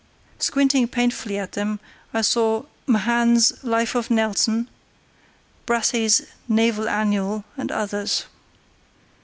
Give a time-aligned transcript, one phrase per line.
[0.39, 1.79] Squinting painfully at them
[2.11, 4.67] I saw Mahan's Life of Nelson,
[5.67, 8.25] Brassey's Naval Annual, and others.